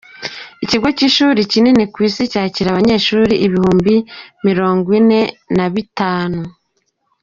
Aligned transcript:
Ikigo 0.63 0.87
cy’ishuri 0.97 1.39
kinini 1.51 1.83
ku 1.93 1.97
isi 2.07 2.23
cyakira 2.31 2.67
abanyeshuri 2.71 3.33
ibihumbi 3.45 3.93
mirongo 4.45 4.87
ine 4.99 5.21
nabitanu 5.55 6.41